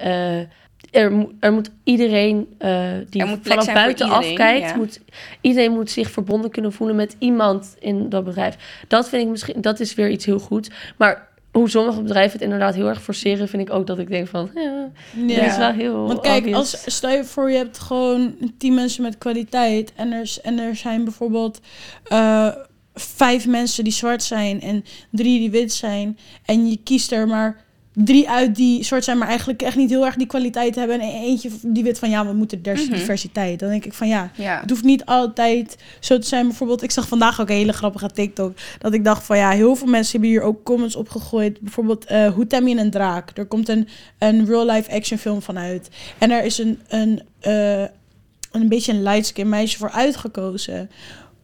[0.92, 4.76] er, moet- er moet iedereen eh, die moet vanaf zijn voor buitenaf iedereen, kijkt, ja.
[4.76, 5.00] moet,
[5.42, 8.84] iedereen moet zich verbonden kunnen voelen met iemand in dat bedrijf.
[8.88, 10.70] Dat vind ik misschien, dat is weer iets heel goed.
[10.98, 14.28] Maar hoe sommige bedrijven het inderdaad heel erg forceren, vind ik ook dat ik denk
[14.28, 15.26] van, ja, Ja.
[15.28, 16.58] dit is wel heel Want kijk, obvious.
[16.58, 20.60] als, stel je voor je hebt gewoon tien mensen met kwaliteit en er, is- en
[20.60, 21.60] er zijn bijvoorbeeld
[22.04, 22.48] eh,
[22.94, 27.64] vijf mensen die zwart zijn en drie die wit zijn en je kiest er maar
[27.96, 31.10] drie uit die zwart zijn, maar eigenlijk echt niet heel erg die kwaliteit hebben en
[31.10, 32.92] eentje die wit van ja, we moeten Mhm.
[32.92, 33.60] diversiteit.
[33.60, 34.60] Dan denk ik van ja, Ja.
[34.62, 36.48] het hoeft niet altijd zo te zijn.
[36.48, 38.58] Bijvoorbeeld, ik zag vandaag ook een hele grappige TikTok.
[38.80, 41.60] Dat ik dacht van ja, heel veel mensen hebben hier ook comments op gegooid.
[41.60, 43.32] Bijvoorbeeld, eh hoe tem je een draak?
[43.38, 43.88] Er komt een,
[44.20, 45.90] een real-life action film van uit.
[46.18, 47.82] En er is een, een, eh,
[48.52, 50.90] een beetje een light skin meisje voor uitgekozen.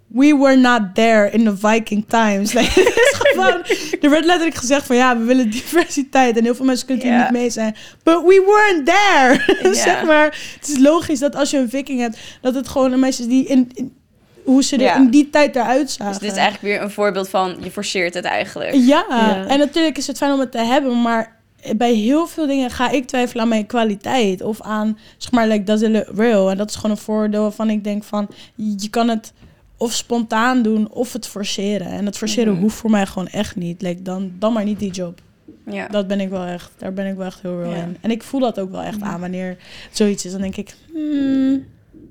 [0.07, 2.53] We were not there in the Viking times.
[3.35, 3.63] Gewoon,
[4.01, 6.37] er werd letterlijk gezegd van ja, we willen diversiteit.
[6.37, 7.21] En heel veel mensen kunnen er Ja.
[7.21, 7.75] niet mee zijn.
[8.03, 9.73] But we weren't there.
[9.83, 10.25] Zeg maar,
[10.59, 13.27] het is logisch dat als je een viking hebt, dat het gewoon een meisje is
[13.27, 13.95] die in, in-
[14.43, 14.95] hoe ze er Ja.
[14.95, 16.13] in die tijd eruit zagen.
[16.13, 18.73] Dus dit is eigenlijk weer een voorbeeld van je forceert het eigenlijk.
[18.73, 19.05] Ja.
[19.09, 19.45] Ja.
[19.47, 21.39] en natuurlijk is het fijn om het te hebben, maar
[21.75, 25.63] bij heel veel dingen ga ik twijfelen aan mijn kwaliteit of aan, zeg maar, like,
[25.63, 26.49] does it look real?
[26.51, 29.33] En dat is gewoon een voordeel waarvan ik denk van, je kan het
[29.81, 31.87] of spontaan doen of het forceren.
[31.87, 32.61] En het forceren Mhm.
[32.61, 33.81] hoeft voor mij gewoon echt niet.
[33.81, 35.21] Like, dan, dan maar niet die job.
[35.65, 35.87] Ja.
[35.87, 37.81] Dat ben ik wel echt, daar ben ik wel echt heel real Ja.
[37.81, 37.97] in.
[38.01, 39.57] En ik voel dat ook wel echt aan wanneer
[39.91, 40.31] zoiets is.
[40.31, 41.65] Dan denk ik, hmm,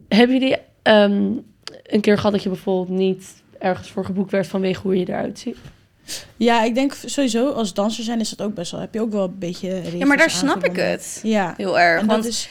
[0.08, 1.22] Hebben jullie ehm,
[1.86, 3.26] een keer gehad dat je bijvoorbeeld niet
[3.58, 5.56] ergens voor geboekt werd vanwege hoe je eruit ziet?
[6.36, 8.80] ja, ik denk sowieso als danser zijn is dat ook best wel.
[8.80, 9.82] Heb je ook wel een beetje.
[9.98, 11.54] ja, maar daar snap ik het Ja.
[11.56, 12.00] heel erg.
[12.00, 12.48] En Want dat is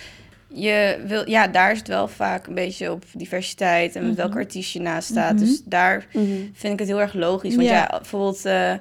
[0.53, 4.19] je wil, ja, daar is het wel vaak een beetje op diversiteit en met Mhm.
[4.19, 5.33] welke artiest je naast staat.
[5.33, 5.43] Mhm.
[5.45, 6.05] Dus daar
[6.53, 7.55] vind ik het heel erg logisch.
[7.55, 7.87] Want ja, Ja.
[7.97, 8.73] bijvoorbeeld, eh,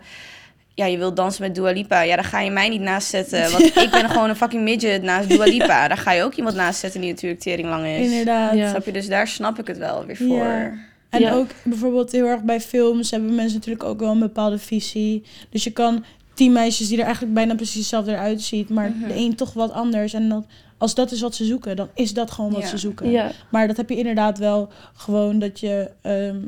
[0.75, 2.01] ja, je wilt dansen met Dua Lipa.
[2.03, 3.51] Ja, daar ga je mij niet naast zetten.
[3.53, 5.89] Want ik ben gewoon een fucking midget naast Dua Lipa.
[5.89, 8.11] Daar ga je ook iemand naast zetten die natuurlijk tering lang is.
[8.11, 8.55] inderdaad.
[8.55, 8.69] Ja.
[8.71, 8.93] Snap je?
[8.93, 10.37] Dus daar snap ik het wel weer voor.
[10.37, 10.73] Ja.
[11.11, 11.33] En Ja.
[11.33, 15.23] ook bijvoorbeeld heel erg bij films hebben mensen natuurlijk ook wel een bepaalde visie.
[15.51, 16.05] Dus je kan
[16.35, 19.09] tien meisjes die er eigenlijk bijna precies hetzelfde eruit ziet, maar Mhm.
[19.09, 20.15] de een toch wat anders.
[20.15, 20.45] En dat,
[20.79, 22.69] als dat is wat ze zoeken, dan is dat gewoon wat Ja.
[22.69, 23.11] ze zoeken.
[23.11, 23.31] Ja.
[23.51, 26.41] Maar dat heb je inderdaad wel gewoon dat je ehm,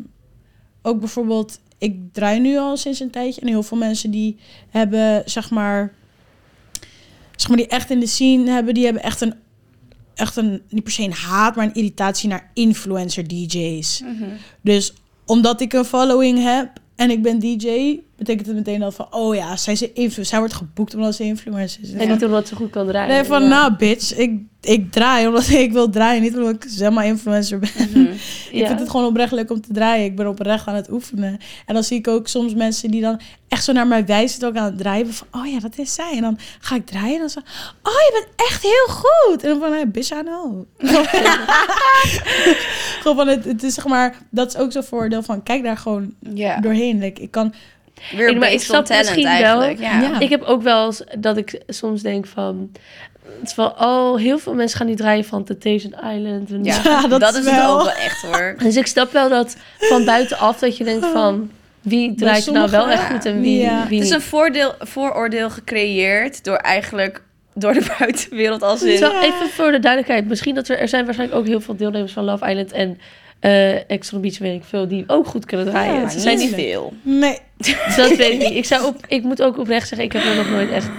[0.83, 4.37] ook bijvoorbeeld, ik draai nu al sinds een tijdje en heel veel mensen die
[4.69, 5.93] hebben zeg maar
[7.37, 9.35] zeg maar, die echt in de scene hebben, die hebben echt een,
[10.15, 14.01] echt een, niet per se een haat, maar een irritatie naar influencer DJ's.
[14.01, 14.29] Mhm.
[14.61, 14.95] Dus
[15.27, 19.35] omdat ik een following heb en ik ben DJ, betekent het meteen al van, oh
[19.35, 21.93] ja, zij, is een influ- zij wordt geboekt omdat ze influencer is.
[21.93, 23.09] En niet omdat ze goed kan draaien.
[23.15, 23.49] Nee, van ja.
[23.49, 27.59] nou bitch, ik, ik draai omdat ik wil draaien, niet omdat ik zeg maar influencer
[27.59, 27.71] ben.
[27.91, 28.09] Mhm.
[28.51, 28.67] Ik Ja.
[28.67, 30.05] vind het gewoon oprecht leuk om te draaien.
[30.05, 31.39] Ik ben oprecht aan het oefenen.
[31.67, 34.57] En dan zie ik ook soms mensen die dan echt zo naar mij wijzen, ook
[34.57, 35.15] aan het draaien.
[35.15, 36.13] Van, oh ja, dat is zij.
[36.17, 37.39] En dan ga ik draaien en dan zo,
[37.83, 39.43] oh, je bent echt heel goed.
[39.43, 40.65] En dan van, hey, bitch, I know.
[43.01, 45.77] gewoon van, het, het is zeg maar, dat is ook zo'n voordeel van, kijk daar
[45.77, 46.61] gewoon Ja.
[46.61, 46.99] doorheen.
[46.99, 47.55] Like, ik kan,
[48.17, 49.81] Weer Ik- maar ik snap misschien wel- eigenlijk.
[49.81, 50.01] Ja.
[50.01, 50.21] Ja.
[50.21, 52.71] Ik heb ook wel eens dat ik soms denk van...
[53.41, 56.51] Het is wel, oh, heel veel mensen gaan nu draaien van Temptation Island.
[56.51, 57.73] En Ja, Ja, dat dat, is het wel.
[57.79, 58.55] ook wel echt hoor.
[58.63, 61.51] Dus ik snap wel dat van buitenaf dat je denkt van...
[61.81, 63.87] Wie draait nou wel echt goed en wie, Ja.
[63.89, 67.23] wie Het is een voordeel, vooroordeel gecreëerd door eigenlijk
[67.55, 68.91] door de buitenwereld als in.
[68.93, 70.29] Even voor de duidelijkheid.
[70.29, 73.01] Misschien dat er, er zijn waarschijnlijk ook heel veel deelnemers van Love Island en
[73.41, 75.95] eh Ex on the Beach, weet ik veel, die ook goed kunnen draaien.
[75.95, 76.93] Ja, niet zijn niet veel.
[77.03, 77.39] nee.
[77.97, 78.57] Dat weet ik niet.
[78.57, 80.91] Ik, zou op, ik moet ook oprecht zeggen, ik heb er nog nooit echt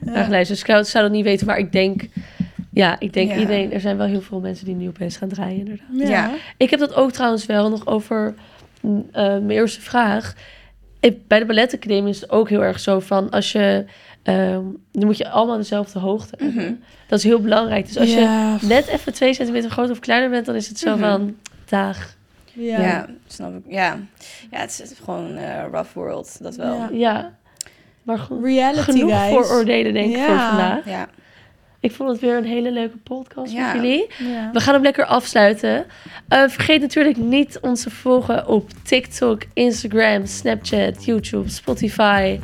[0.00, 0.66] naar geluisterd.
[0.66, 2.02] Dus ik zou, dat niet weten, maar ik denk...
[2.72, 3.36] Ja, ik denk Ja.
[3.38, 3.72] iedereen...
[3.72, 5.86] Er zijn wel heel veel mensen die nu opeens gaan draaien, inderdaad.
[5.92, 6.08] Ja.
[6.08, 6.30] Ja.
[6.56, 8.34] Ik heb dat ook trouwens wel nog over
[8.80, 10.34] mm, eh, mijn eerste vraag.
[11.00, 13.30] Ik- bij de balletacademie is het ook heel erg zo van...
[13.30, 13.84] Als je...
[14.22, 16.54] ehm, dan moet je allemaal dezelfde hoogte hebben.
[16.64, 16.72] Mhm.
[17.06, 17.86] Dat is heel belangrijk.
[17.86, 18.56] Dus als Ja.
[18.60, 20.46] je net even twee centimeter groter of kleiner bent...
[20.46, 21.00] dan is het zo Mhm.
[21.00, 21.36] van...
[21.68, 22.16] Daag.
[22.52, 22.80] Ja.
[22.80, 23.06] Ja.
[23.26, 23.62] snap ik.
[23.68, 23.98] Ja,
[24.50, 26.74] ja het is het is gewoon eh rough world, dat wel.
[26.74, 26.88] Ja.
[26.92, 26.96] Ja.
[26.98, 27.32] Ja.
[28.02, 28.44] Maar goed.
[28.44, 29.30] Reality, Genoeg guys.
[29.32, 30.48] vooroordelen, denk ik, voor Ja.
[30.48, 31.06] vandaag.
[31.80, 33.66] Ik vond het weer een hele leuke podcast Ja.
[33.72, 34.06] met jullie.
[34.18, 34.50] Ja.
[34.52, 35.84] We gaan hem lekker afsluiten.
[36.28, 42.40] Eh, vergeet natuurlijk niet ons te volgen op TikTok, Instagram, Snapchat, YouTube, Spotify.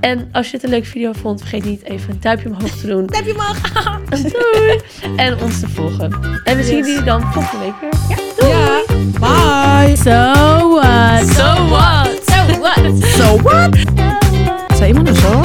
[0.00, 2.86] En als je het een leuke video vond, vergeet niet even een duimpje omhoog te
[2.86, 3.04] doen.
[3.12, 3.60] Heb je mag?
[4.32, 4.80] Doei!
[5.16, 6.40] En ons te volgen.
[6.44, 8.16] En we zien jullie dan volgende week weer.
[8.16, 8.82] Ja, ja.
[9.20, 9.96] Bye.
[9.96, 10.10] So
[10.68, 11.26] what?
[11.26, 12.20] So what?
[12.26, 12.96] So what?
[13.16, 13.76] So what?
[14.76, 15.40] Zijn iemand een zo?